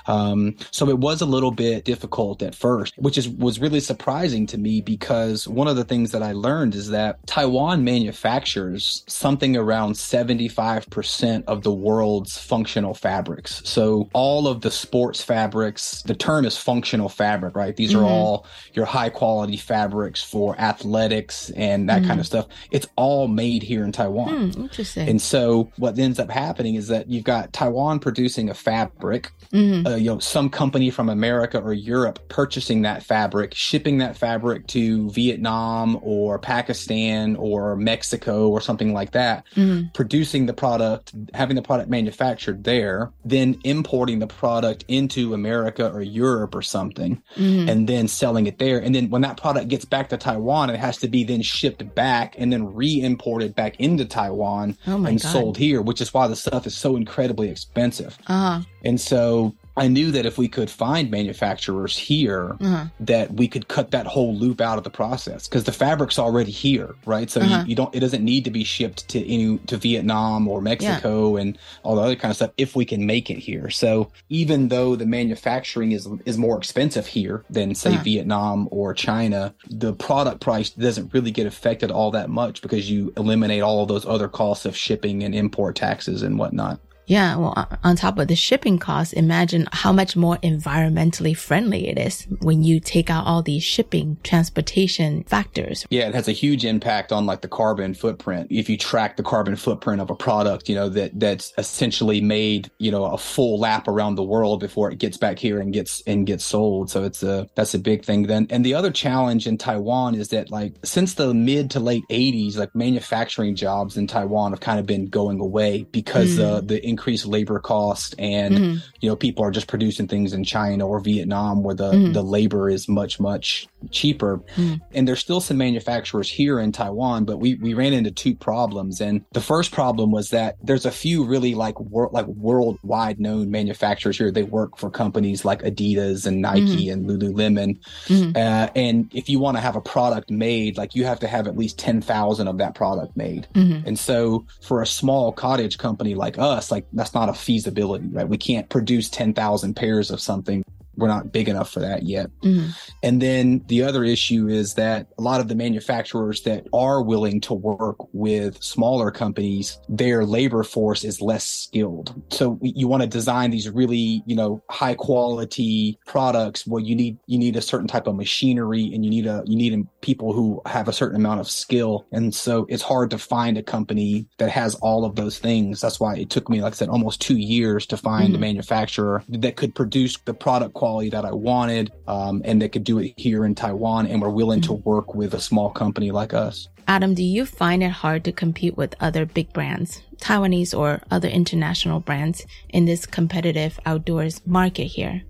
[0.07, 4.47] Um, so it was a little bit difficult at first, which is was really surprising
[4.49, 9.57] to me because one of the things that I learned is that Taiwan manufactures something
[9.57, 13.63] around 75% of the world's functional fabrics.
[13.65, 17.77] So all of the sports fabrics, the term is functional fabric, right?
[17.77, 18.05] These mm-hmm.
[18.05, 22.09] are all your high quality fabrics for athletics and that mm-hmm.
[22.09, 22.47] kind of stuff.
[22.71, 24.53] It's all made here in Taiwan.
[24.53, 25.09] Hmm, interesting.
[25.09, 29.87] And so what ends up happening is that you've got Taiwan producing a fabric, mm-hmm.
[29.87, 34.67] uh, you know, some company from America or Europe purchasing that fabric, shipping that fabric
[34.69, 39.89] to Vietnam or Pakistan or Mexico or something like that, mm-hmm.
[39.95, 46.03] producing the product, having the product manufactured there, then importing the product into America or
[46.03, 47.67] Europe or something, mm-hmm.
[47.67, 48.79] and then selling it there.
[48.79, 51.95] And then when that product gets back to Taiwan, it has to be then shipped
[51.95, 55.33] back and then re re-imported back into Taiwan oh and God.
[55.33, 58.19] sold here, which is why the stuff is so incredibly expensive.
[58.27, 58.63] Uh-huh.
[58.85, 62.87] And so I knew that if we could find manufacturers here, uh-huh.
[63.01, 66.51] that we could cut that whole loop out of the process because the fabric's already
[66.51, 67.31] here, right?
[67.31, 67.63] So uh-huh.
[67.63, 71.37] you, you, don't, it doesn't need to be shipped to any to Vietnam or Mexico
[71.37, 71.43] yeah.
[71.43, 73.71] and all the other kind of stuff if we can make it here.
[73.71, 78.03] So even though the manufacturing is is more expensive here than say uh-huh.
[78.03, 83.13] Vietnam or China, the product price doesn't really get affected all that much because you
[83.17, 86.81] eliminate all of those other costs of shipping and import taxes and whatnot.
[87.11, 91.99] Yeah, well, on top of the shipping costs, imagine how much more environmentally friendly it
[91.99, 95.85] is when you take out all these shipping transportation factors.
[95.91, 98.47] Yeah, it has a huge impact on like the carbon footprint.
[98.53, 102.71] If you track the carbon footprint of a product, you know, that that's essentially made,
[102.79, 106.05] you know, a full lap around the world before it gets back here and gets
[106.07, 106.93] and gets sold.
[106.93, 108.47] So it's a that's a big thing then.
[108.51, 112.57] And the other challenge in Taiwan is that like since the mid to late 80s,
[112.57, 116.45] like manufacturing jobs in Taiwan have kind of been going away because mm.
[116.45, 118.79] uh, the increased labor cost and mm-hmm.
[119.01, 122.13] you know people are just producing things in China or Vietnam where the mm-hmm.
[122.13, 124.75] the labor is much much cheaper mm-hmm.
[124.93, 129.01] and there's still some manufacturers here in Taiwan but we we ran into two problems
[129.01, 133.51] and the first problem was that there's a few really like world like worldwide known
[133.51, 136.93] manufacturers here they work for companies like Adidas and Nike mm-hmm.
[136.93, 138.37] and Lululemon mm-hmm.
[138.37, 141.47] uh, and if you want to have a product made like you have to have
[141.47, 143.87] at least 10,000 of that product made mm-hmm.
[143.87, 148.29] and so for a small cottage company like us like that's not a feasibility, right?
[148.29, 150.65] We can't produce 10,000 pairs of something
[150.97, 152.31] we're not big enough for that yet.
[152.43, 152.71] Mm-hmm.
[153.03, 157.41] And then the other issue is that a lot of the manufacturers that are willing
[157.43, 162.21] to work with smaller companies, their labor force is less skilled.
[162.31, 167.19] So you want to design these really, you know, high quality products where you need
[167.27, 170.61] you need a certain type of machinery and you need a you need people who
[170.67, 172.07] have a certain amount of skill.
[172.13, 175.81] And so it's hard to find a company that has all of those things.
[175.81, 178.37] That's why it took me, like I said, almost two years to find mm-hmm.
[178.37, 182.85] a manufacturer that could produce the product quality that I wanted um, and that could
[182.85, 186.33] do it here in Taiwan and were willing to work with a small company like
[186.33, 186.69] us.
[186.89, 191.29] Adam, do you find it hard to compete with other big brands, Taiwanese or other
[191.29, 195.23] international brands in this competitive outdoors market here?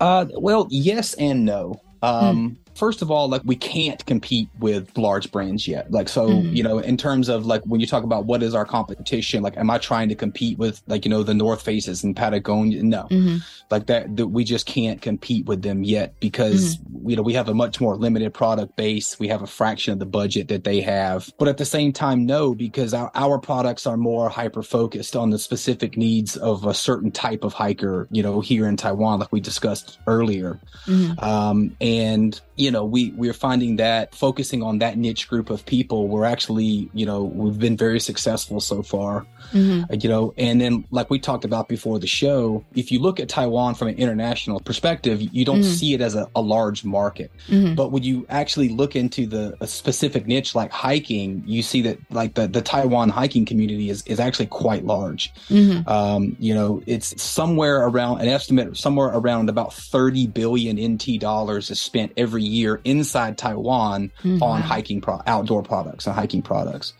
[0.00, 1.80] Uh, well, yes and no.
[2.00, 2.61] Um, mm.
[2.74, 5.90] First of all, like we can't compete with large brands yet.
[5.90, 6.54] Like, so, mm-hmm.
[6.54, 9.56] you know, in terms of like when you talk about what is our competition, like,
[9.56, 12.82] am I trying to compete with like, you know, the North Faces and Patagonia?
[12.82, 13.38] No, mm-hmm.
[13.70, 17.10] like that, that, we just can't compete with them yet because, mm-hmm.
[17.10, 19.18] you know, we have a much more limited product base.
[19.18, 21.30] We have a fraction of the budget that they have.
[21.38, 25.30] But at the same time, no, because our, our products are more hyper focused on
[25.30, 29.32] the specific needs of a certain type of hiker, you know, here in Taiwan, like
[29.32, 30.58] we discussed earlier.
[30.86, 31.22] Mm-hmm.
[31.22, 36.08] Um, and you know, we we're finding that focusing on that niche group of people,
[36.08, 39.26] we're actually, you know, we've been very successful so far.
[39.52, 39.92] Mm-hmm.
[39.92, 43.20] Uh, you know, and then like we talked about before the show, if you look
[43.20, 45.70] at Taiwan from an international perspective, you don't mm-hmm.
[45.70, 47.30] see it as a, a large market.
[47.48, 47.74] Mm-hmm.
[47.74, 52.34] But when you actually look into the specific niche like hiking, you see that like
[52.34, 55.32] the, the Taiwan hiking community is, is actually quite large.
[55.48, 55.88] Mm-hmm.
[55.88, 61.70] Um, you know, it's somewhere around an estimate somewhere around about 30 billion NT dollars
[61.70, 64.42] is spent every year inside Taiwan mm-hmm.
[64.42, 66.92] on hiking pro- outdoor products and hiking products.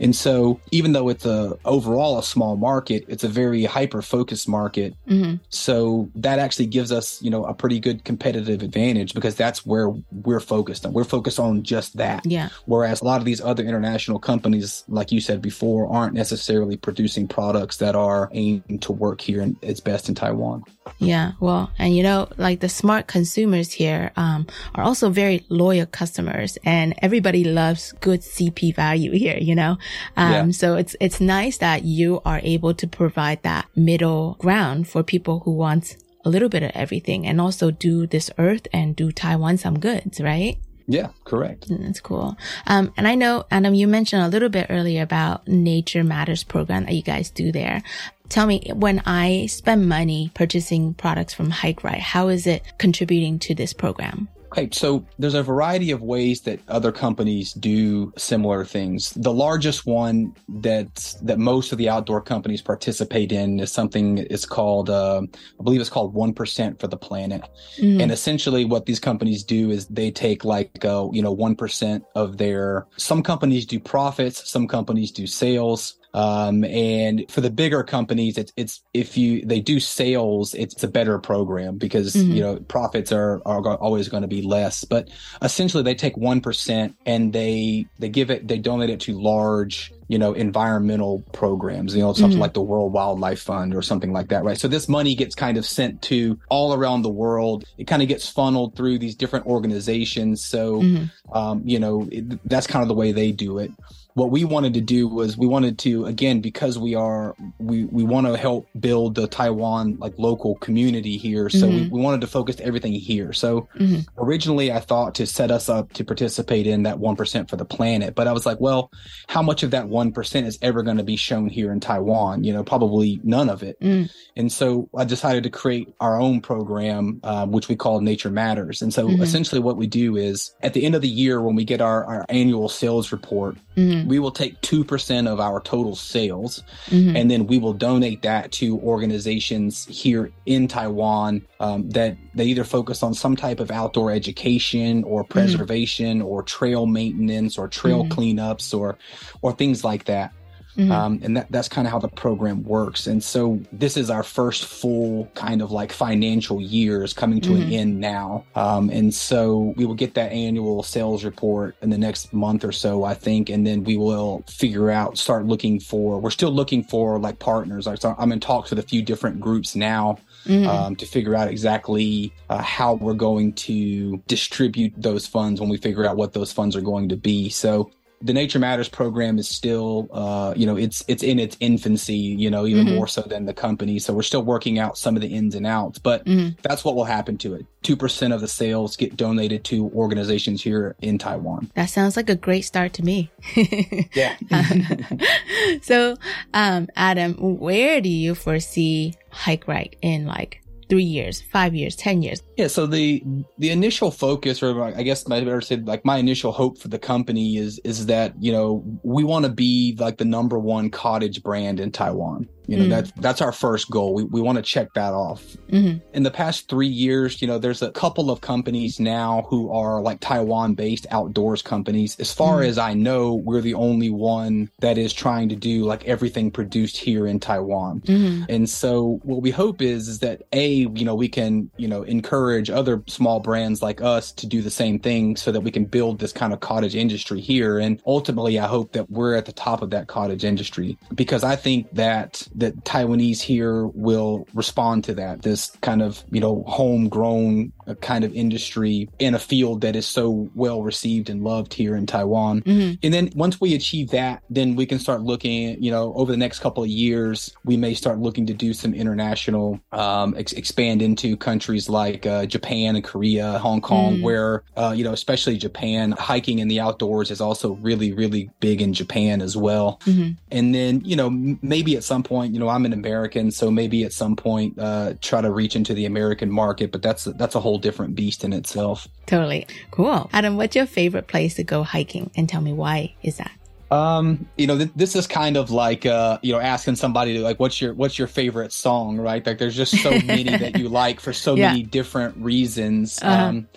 [0.00, 4.48] And so even though it's a overall a small market, it's a very hyper focused
[4.48, 4.94] market.
[5.08, 5.36] Mm-hmm.
[5.50, 9.90] So that actually gives us, you know, a pretty good competitive advantage because that's where
[10.10, 10.92] we're focused on.
[10.92, 12.26] We're focused on just that.
[12.26, 12.48] Yeah.
[12.66, 17.28] Whereas a lot of these other international companies, like you said before, aren't necessarily producing
[17.28, 20.64] products that are aimed to work here and it's best in Taiwan.
[20.98, 21.32] Yeah.
[21.40, 26.58] Well, and you know, like the smart consumers here um, are also very loyal customers
[26.64, 29.78] and everybody loves good CP value here, you know?
[30.16, 30.50] Um, yeah.
[30.50, 35.40] so it's, it's nice that you are able to provide that middle ground for people
[35.40, 39.58] who want a little bit of everything and also do this earth and do Taiwan
[39.58, 40.58] some goods, right?
[40.86, 41.68] Yeah, correct.
[41.68, 42.36] Mm, that's cool.
[42.66, 46.84] Um, and I know, Adam, you mentioned a little bit earlier about Nature Matters program
[46.84, 47.82] that you guys do there.
[48.28, 53.38] Tell me, when I spend money purchasing products from Hike Right, how is it contributing
[53.40, 54.28] to this program?
[54.52, 59.10] Okay, so there's a variety of ways that other companies do similar things.
[59.16, 64.44] The largest one that that most of the outdoor companies participate in is something it's
[64.44, 65.22] called, uh,
[65.58, 67.48] I believe it's called one percent for the planet.
[67.78, 68.02] Mm-hmm.
[68.02, 72.04] And essentially, what these companies do is they take like uh, you know one percent
[72.14, 72.86] of their.
[72.98, 75.96] Some companies do profits, some companies do sales.
[76.14, 80.88] Um, and for the bigger companies, it's, it's, if you, they do sales, it's a
[80.88, 82.32] better program because, mm-hmm.
[82.32, 85.08] you know, profits are, are always going to be less, but
[85.40, 90.18] essentially they take 1% and they, they give it, they donate it to large, you
[90.18, 92.42] know, environmental programs, you know, something mm-hmm.
[92.42, 94.58] like the World Wildlife Fund or something like that, right?
[94.58, 97.64] So this money gets kind of sent to all around the world.
[97.78, 100.44] It kind of gets funneled through these different organizations.
[100.44, 101.32] So, mm-hmm.
[101.32, 103.72] um, you know, it, that's kind of the way they do it
[104.14, 108.04] what we wanted to do was we wanted to again because we are we we
[108.04, 111.84] want to help build the taiwan like local community here so mm-hmm.
[111.84, 114.00] we, we wanted to focus everything here so mm-hmm.
[114.18, 118.14] originally i thought to set us up to participate in that 1% for the planet
[118.14, 118.90] but i was like well
[119.28, 122.52] how much of that 1% is ever going to be shown here in taiwan you
[122.52, 124.10] know probably none of it mm.
[124.36, 128.82] and so i decided to create our own program uh, which we call nature matters
[128.82, 129.22] and so mm-hmm.
[129.22, 132.04] essentially what we do is at the end of the year when we get our,
[132.04, 133.56] our annual sales report
[134.02, 134.10] mm-hmm.
[134.10, 137.16] We will take 2% of our total sales mm-hmm.
[137.16, 142.64] and then we will donate that to organizations here in Taiwan um, that they either
[142.64, 145.32] focus on some type of outdoor education or mm-hmm.
[145.32, 146.28] preservation mm-hmm.
[146.28, 148.18] or trail maintenance or trail mm-hmm.
[148.18, 148.98] cleanups or
[149.40, 150.32] or things like that.
[150.76, 150.90] Mm-hmm.
[150.90, 153.06] Um, and that, that's kind of how the program works.
[153.06, 157.62] And so this is our first full kind of like financial years coming to mm-hmm.
[157.62, 158.44] an end now.
[158.54, 162.72] Um, and so we will get that annual sales report in the next month or
[162.72, 163.50] so, I think.
[163.50, 167.86] And then we will figure out, start looking for, we're still looking for like partners.
[167.86, 170.18] I'm in talks with a few different groups now.
[170.46, 170.66] Mm-hmm.
[170.66, 175.76] Um, to figure out exactly uh, how we're going to distribute those funds when we
[175.76, 177.48] figure out what those funds are going to be.
[177.48, 182.14] So the Nature Matters program is still, uh, you know, it's it's in its infancy,
[182.14, 182.94] you know, even mm-hmm.
[182.96, 183.98] more so than the company.
[183.98, 186.50] So we're still working out some of the ins and outs, but mm-hmm.
[186.62, 187.66] that's what will happen to it.
[187.82, 191.70] Two percent of the sales get donated to organizations here in Taiwan.
[191.74, 193.30] That sounds like a great start to me.
[194.14, 194.36] yeah.
[195.82, 196.16] so,
[196.54, 202.22] um, Adam, where do you foresee Hike Right in like three years, five years, 10
[202.22, 202.42] years?
[202.62, 202.68] Yeah.
[202.68, 203.24] So the,
[203.58, 206.98] the initial focus, or I guess I better say like my initial hope for the
[206.98, 211.42] company is, is that, you know, we want to be like the number one cottage
[211.42, 212.48] brand in Taiwan.
[212.66, 212.90] You know, mm.
[212.90, 214.14] that's that's our first goal.
[214.14, 215.42] We we want to check that off.
[215.70, 215.98] Mm-hmm.
[216.14, 220.00] In the past three years, you know, there's a couple of companies now who are
[220.00, 222.18] like Taiwan-based outdoors companies.
[222.20, 222.68] As far mm.
[222.68, 226.96] as I know, we're the only one that is trying to do like everything produced
[226.96, 228.00] here in Taiwan.
[228.02, 228.44] Mm-hmm.
[228.48, 232.04] And so, what we hope is is that a you know we can you know
[232.04, 235.84] encourage other small brands like us to do the same thing, so that we can
[235.84, 237.78] build this kind of cottage industry here.
[237.78, 241.56] And ultimately, I hope that we're at the top of that cottage industry because I
[241.56, 245.42] think that that Taiwanese here will respond to that.
[245.42, 250.06] This kind of, you know, homegrown uh, kind of industry in a field that is
[250.06, 252.62] so well received and loved here in Taiwan.
[252.62, 252.94] Mm-hmm.
[253.02, 256.38] And then once we achieve that, then we can start looking, you know, over the
[256.38, 261.02] next couple of years, we may start looking to do some international, um, ex- expand
[261.02, 264.22] into countries like uh, Japan and Korea, Hong Kong, mm-hmm.
[264.22, 268.80] where, uh, you know, especially Japan, hiking in the outdoors is also really, really big
[268.80, 270.00] in Japan as well.
[270.04, 270.32] Mm-hmm.
[270.50, 274.04] And then, you know, maybe at some point, you know, I'm an American, so maybe
[274.04, 277.60] at some point uh, try to reach into the American market, but that's that's a
[277.60, 279.08] whole different beast in itself.
[279.26, 280.28] Totally cool.
[280.32, 283.52] Adam, what's your favorite place to go hiking, and tell me why is that?
[283.90, 287.40] Um, you know, th- this is kind of like uh, you know, asking somebody to
[287.40, 289.44] like, what's your what's your favorite song, right?
[289.46, 291.68] Like, there's just so many that you like for so yeah.
[291.68, 293.22] many different reasons.
[293.22, 293.44] Uh-huh.
[293.44, 293.68] Um,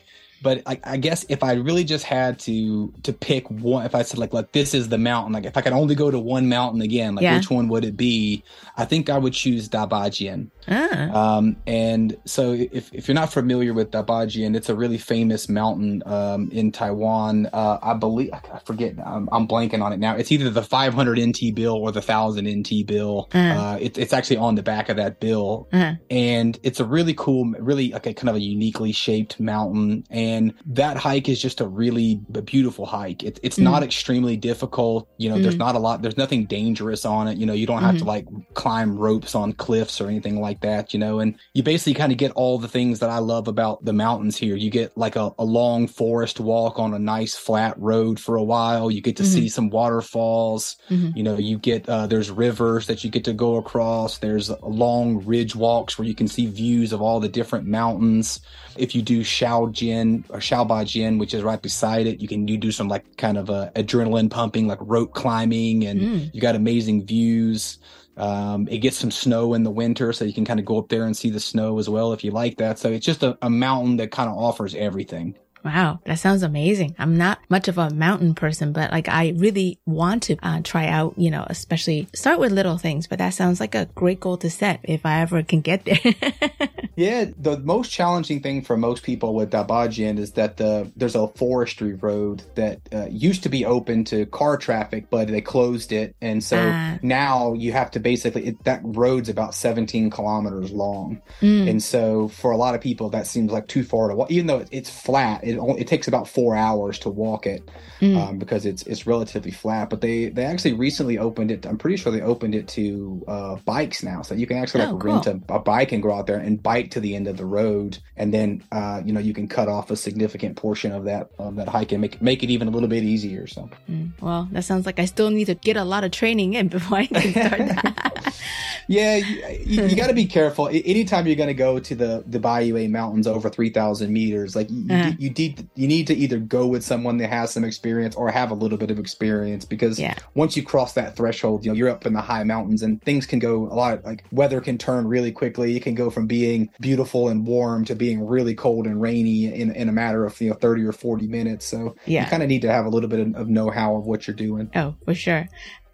[0.46, 4.04] but I, I, guess if I really just had to to pick one, if I
[4.04, 6.48] said like, like this is the mountain, like if I could only go to one
[6.48, 7.36] mountain again, like yeah.
[7.36, 8.44] which one would it be?
[8.78, 10.52] I think I would choose Dabajian.
[10.68, 11.38] Ah.
[11.38, 16.04] Um, and so if, if you're not familiar with Dabajian, it's a really famous mountain
[16.06, 17.48] um, in Taiwan.
[17.52, 18.96] Uh, I believe I forget.
[19.04, 20.16] I'm, I'm, blanking on it now.
[20.16, 23.30] It's either the 500 NT bill or the 1000 NT bill.
[23.34, 23.38] Uh.
[23.38, 25.94] Uh, it, it's actually on the back of that bill, uh.
[26.12, 30.35] and it's a really cool, really like a kind of a uniquely shaped mountain and
[30.36, 33.24] and that hike is just a really beautiful hike.
[33.24, 33.72] It, it's mm-hmm.
[33.72, 35.08] not extremely difficult.
[35.18, 35.44] You know, mm-hmm.
[35.44, 37.38] there's not a lot, there's nothing dangerous on it.
[37.38, 38.06] You know, you don't have mm-hmm.
[38.06, 41.94] to like climb ropes on cliffs or anything like that, you know, and you basically
[41.94, 44.56] kind of get all the things that I love about the mountains here.
[44.56, 48.44] You get like a, a long forest walk on a nice flat road for a
[48.44, 48.92] while.
[48.92, 49.48] You get to see mm-hmm.
[49.48, 50.76] some waterfalls.
[50.90, 51.18] Mm-hmm.
[51.18, 54.18] You know, you get, uh, there's rivers that you get to go across.
[54.18, 58.42] There's long ridge walks where you can see views of all the different mountains.
[58.78, 62.72] If you do Shaojin or Shaobajin, which is right beside it, you can you do
[62.72, 66.34] some like kind of uh, adrenaline pumping, like rope climbing, and mm.
[66.34, 67.80] you got amazing views.
[68.18, 70.90] Um, it gets some snow in the winter, so you can kind of go up
[70.90, 72.80] there and see the snow as well if you like that.
[72.80, 75.36] So it's just a, a mountain that kind of offers everything.
[75.66, 76.96] Wow, that sounds amazing.
[77.00, 80.86] I'm not much of a mountain person, but like I really want to uh, try
[80.86, 84.38] out, you know, especially start with little things, but that sounds like a great goal
[84.38, 86.00] to set if I ever can get there.
[86.96, 91.30] yeah, the most challenging thing for most people with Dabajian is that the there's a
[91.30, 96.16] forestry road that uh, used to be open to car traffic, but they closed it.
[96.22, 101.22] And so uh, now you have to basically, it, that road's about 17 kilometers long.
[101.42, 101.70] Mm.
[101.70, 104.48] And so for a lot of people, that seems like too far to walk, even
[104.48, 105.44] though it's flat.
[105.44, 108.18] It it, it takes about four hours to walk it mm.
[108.18, 109.90] um, because it's it's relatively flat.
[109.90, 111.66] But they they actually recently opened it.
[111.66, 114.94] I'm pretty sure they opened it to uh, bikes now, so you can actually like
[114.94, 115.14] oh, cool.
[115.14, 117.46] rent a, a, bike and go out there and bike to the end of the
[117.46, 121.30] road, and then uh, you know you can cut off a significant portion of that
[121.40, 123.48] of that hike and make make it even a little bit easier.
[123.48, 124.12] So mm.
[124.22, 127.00] well, that sounds like I still need to get a lot of training in before
[127.00, 128.36] I can start that.
[128.88, 130.68] yeah, you, you, you got to be careful.
[130.68, 134.70] Anytime you're going to go to the the Baiyue Mountains over three thousand meters, like
[134.70, 135.12] you, uh-huh.
[135.18, 138.30] you, you need you need to either go with someone that has some experience or
[138.32, 140.16] have a little bit of experience because yeah.
[140.34, 143.26] once you cross that threshold, you know, you're up in the high mountains and things
[143.26, 145.76] can go a lot like weather can turn really quickly.
[145.76, 149.72] It can go from being beautiful and warm to being really cold and rainy in,
[149.72, 151.66] in a matter of, you know, 30 or 40 minutes.
[151.66, 152.24] So yeah.
[152.24, 154.36] you kind of need to have a little bit of, of know-how of what you're
[154.36, 154.70] doing.
[154.76, 155.48] Oh, for sure.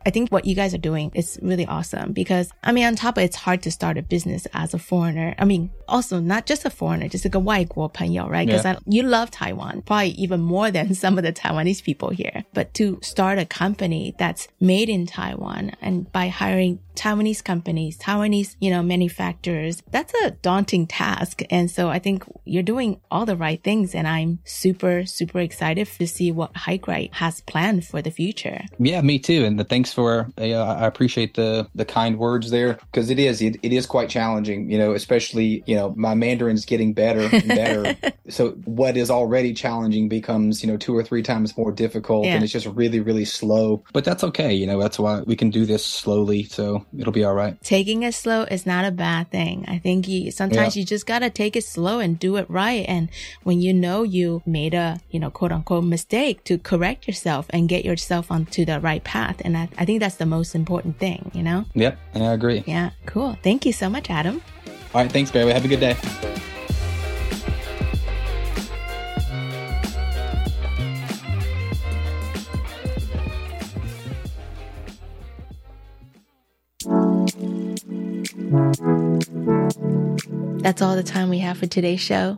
[0.06, 3.16] I think what you guys are doing is really awesome because I mean, on top
[3.16, 5.34] of it, it's hard to start a business as a foreigner.
[5.36, 8.46] I mean, also not just a foreigner, just like a 外国朋友, right?
[8.46, 8.78] Because yeah.
[8.86, 12.44] you love Taiwan, probably even more than some of the Taiwanese people here.
[12.54, 18.55] But to start a company that's made in Taiwan and by hiring Taiwanese companies, Taiwanese,
[18.59, 21.41] you know, manufacturers, that's a daunting task.
[21.49, 23.95] And so I think you're doing all the right things.
[23.95, 28.61] And I'm super, super excited to see what Hike has planned for the future.
[28.79, 29.45] Yeah, me too.
[29.45, 33.41] And the thanks for, uh, I appreciate the, the kind words there because it is,
[33.41, 37.47] it, it is quite challenging, you know, especially, you know, my Mandarin's getting better and
[37.47, 37.95] better.
[38.29, 42.35] so what is already challenging becomes, you know, two or three times more difficult yeah.
[42.35, 44.53] and it's just really, really slow, but that's okay.
[44.53, 46.43] You know, that's why we can do this slowly.
[46.43, 47.61] So it'll be all right.
[47.63, 49.65] Taking it slow is not a bad thing.
[49.67, 50.81] I think you, sometimes yeah.
[50.81, 52.85] you just gotta take it slow and do it right.
[52.87, 53.09] And
[53.43, 57.69] when you know you made a, you know, quote unquote mistake to correct yourself and
[57.69, 59.41] get yourself onto the right path.
[59.43, 61.65] And I, I think that's the most important thing, you know?
[61.73, 61.97] Yep.
[62.15, 62.63] I agree.
[62.67, 62.91] Yeah.
[63.05, 63.37] Cool.
[63.43, 64.41] Thank you so much, Adam.
[64.93, 65.11] All right.
[65.11, 65.51] Thanks, Barry.
[65.51, 65.97] Have a good day.
[80.71, 82.37] That's all the time we have for today's show.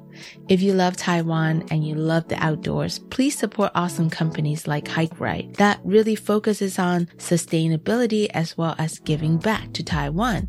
[0.49, 5.19] If you love Taiwan and you love the outdoors, please support awesome companies like Hike
[5.19, 10.47] Right that really focuses on sustainability as well as giving back to Taiwan.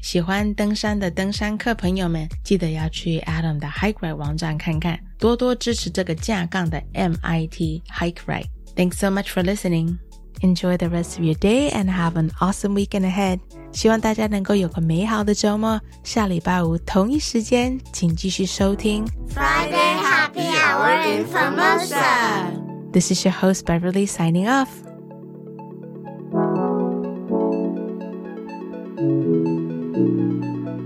[0.00, 8.46] 喜欢登山的登山客朋友们，记得要去 Adam 的 Hike Right 网站看看，多多支持这个正港的 MIT Hike Right。
[8.74, 9.98] Thanks so much for listening.
[10.40, 13.40] Enjoy the rest of your day and have an awesome weekend ahead.
[13.76, 15.78] 希望大家能够有个美好的周末。
[16.02, 19.04] 下礼拜五同一时间，请继续收听
[19.34, 22.90] Friday Happy Hour in Formosa.
[22.90, 24.68] This is your host Beverly signing off.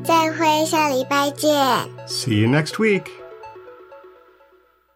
[0.02, 1.48] 再会，下礼拜见。
[2.08, 3.19] See you next week.